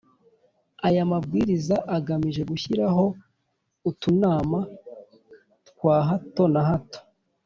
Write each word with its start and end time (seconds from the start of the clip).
Aya 0.87 1.03
mabwiriza 1.11 1.75
agamije 1.95 2.41
gushyiraho 2.49 3.05
utunama 3.89 4.59
twa 5.69 5.95
hato 6.07 6.43
na 6.53 6.61
hato 6.69 6.99